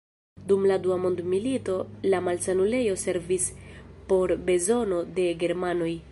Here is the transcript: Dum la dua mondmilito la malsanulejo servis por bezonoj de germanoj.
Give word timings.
Dum 0.51 0.63
la 0.69 0.77
dua 0.85 0.95
mondmilito 1.01 1.73
la 2.13 2.21
malsanulejo 2.29 2.95
servis 3.01 3.45
por 4.13 4.33
bezonoj 4.49 5.03
de 5.21 5.27
germanoj. 5.45 5.91